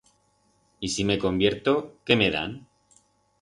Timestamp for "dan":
2.31-2.65